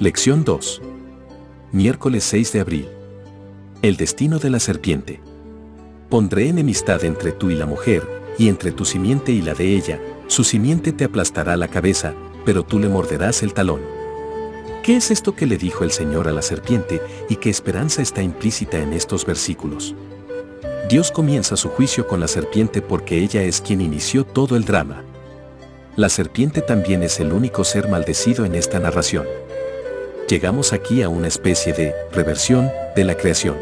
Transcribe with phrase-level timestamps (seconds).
[0.00, 0.82] Lección 2.
[1.70, 2.88] Miércoles 6 de abril.
[3.80, 5.20] El destino de la serpiente.
[6.10, 8.02] Pondré enemistad entre tú y la mujer,
[8.36, 12.12] y entre tu simiente y la de ella, su simiente te aplastará la cabeza,
[12.44, 13.82] pero tú le morderás el talón.
[14.82, 18.20] ¿Qué es esto que le dijo el Señor a la serpiente y qué esperanza está
[18.20, 19.94] implícita en estos versículos?
[20.88, 25.04] Dios comienza su juicio con la serpiente porque ella es quien inició todo el drama.
[25.94, 29.24] La serpiente también es el único ser maldecido en esta narración
[30.34, 33.54] llegamos aquí a una especie de reversión de la creación.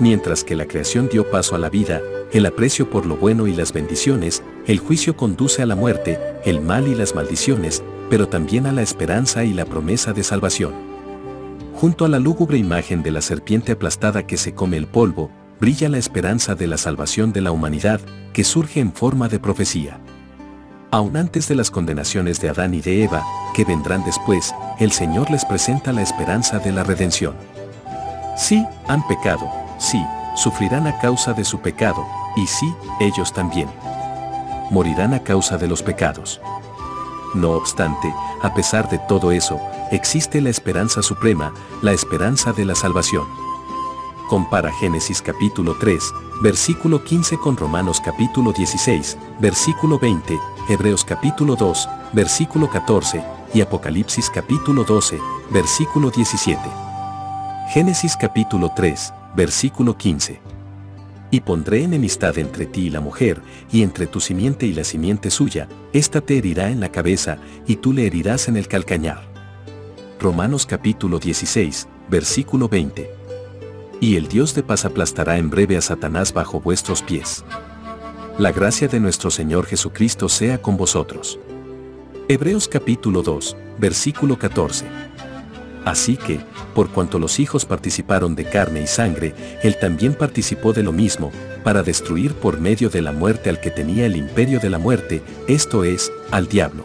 [0.00, 2.00] Mientras que la creación dio paso a la vida,
[2.32, 6.62] el aprecio por lo bueno y las bendiciones, el juicio conduce a la muerte, el
[6.62, 10.72] mal y las maldiciones, pero también a la esperanza y la promesa de salvación.
[11.74, 15.90] Junto a la lúgubre imagen de la serpiente aplastada que se come el polvo, brilla
[15.90, 18.00] la esperanza de la salvación de la humanidad,
[18.32, 20.00] que surge en forma de profecía.
[20.90, 25.30] Aún antes de las condenaciones de Adán y de Eva, que vendrán después, el Señor
[25.30, 27.34] les presenta la esperanza de la redención.
[28.36, 30.00] Sí, han pecado, sí,
[30.36, 33.68] sufrirán a causa de su pecado, y sí, ellos también.
[34.70, 36.40] Morirán a causa de los pecados.
[37.34, 39.58] No obstante, a pesar de todo eso,
[39.90, 43.26] existe la esperanza suprema, la esperanza de la salvación.
[44.28, 46.02] Compara Génesis capítulo 3,
[46.42, 53.22] versículo 15 con Romanos capítulo 16, versículo 20, Hebreos capítulo 2, versículo 14
[53.54, 56.60] y Apocalipsis capítulo 12, versículo 17.
[57.68, 60.40] Génesis capítulo 3, versículo 15.
[61.30, 65.30] Y pondré enemistad entre ti y la mujer, y entre tu simiente y la simiente
[65.30, 67.38] suya, ésta te herirá en la cabeza,
[67.68, 69.22] y tú le herirás en el calcañar.
[70.18, 73.08] Romanos capítulo 16, versículo 20.
[74.00, 77.44] Y el Dios de paz aplastará en breve a Satanás bajo vuestros pies.
[78.38, 81.38] La gracia de nuestro Señor Jesucristo sea con vosotros.
[82.28, 84.84] Hebreos capítulo 2, versículo 14.
[85.86, 86.40] Así que,
[86.74, 91.32] por cuanto los hijos participaron de carne y sangre, él también participó de lo mismo,
[91.64, 95.22] para destruir por medio de la muerte al que tenía el imperio de la muerte,
[95.48, 96.84] esto es, al diablo.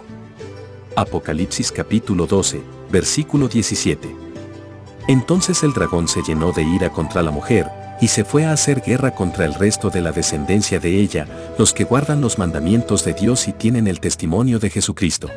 [0.95, 4.07] Apocalipsis capítulo 12, versículo 17.
[5.09, 7.69] Entonces el dragón se llenó de ira contra la mujer,
[8.01, 11.73] y se fue a hacer guerra contra el resto de la descendencia de ella, los
[11.73, 15.29] que guardan los mandamientos de Dios y tienen el testimonio de Jesucristo.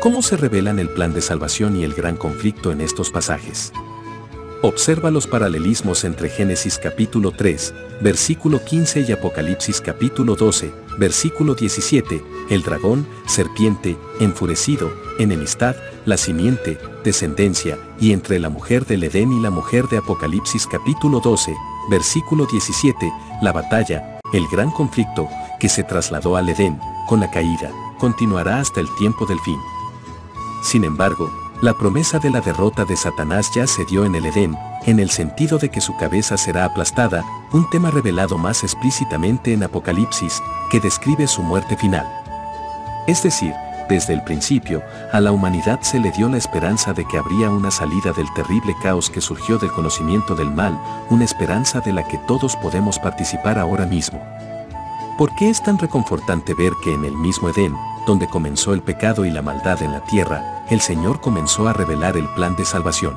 [0.00, 3.72] ¿Cómo se revelan el plan de salvación y el gran conflicto en estos pasajes?
[4.62, 12.24] Observa los paralelismos entre Génesis capítulo 3, versículo 15 y Apocalipsis capítulo 12, versículo 17,
[12.48, 15.76] el dragón, serpiente, enfurecido, enemistad,
[16.06, 21.20] la simiente, descendencia, y entre la mujer del Edén y la mujer de Apocalipsis capítulo
[21.20, 21.54] 12,
[21.88, 27.70] versículo 17, la batalla, el gran conflicto, que se trasladó al Edén, con la caída,
[27.98, 29.58] continuará hasta el tiempo del fin.
[30.62, 31.30] Sin embargo,
[31.62, 35.10] la promesa de la derrota de Satanás ya se dio en el Edén, en el
[35.10, 40.80] sentido de que su cabeza será aplastada, un tema revelado más explícitamente en Apocalipsis, que
[40.80, 42.06] describe su muerte final.
[43.06, 43.54] Es decir,
[43.88, 44.82] desde el principio,
[45.12, 48.74] a la humanidad se le dio la esperanza de que habría una salida del terrible
[48.82, 50.78] caos que surgió del conocimiento del mal,
[51.10, 54.20] una esperanza de la que todos podemos participar ahora mismo.
[55.16, 57.74] ¿Por qué es tan reconfortante ver que en el mismo Edén,
[58.06, 62.16] donde comenzó el pecado y la maldad en la tierra, el Señor comenzó a revelar
[62.16, 63.16] el plan de salvación?